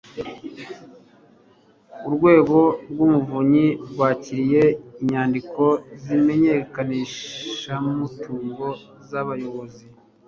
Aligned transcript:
urwego 2.07 2.57
rw'umuvunyi 2.91 3.67
rwakiriye 3.91 4.63
inyandiko 5.01 5.63
z'imenyekanishamutungo 6.03 8.67
z'abayobozi 9.09 9.83